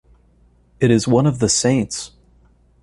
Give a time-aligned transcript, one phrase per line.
[0.79, 2.13] It is one of The Saints.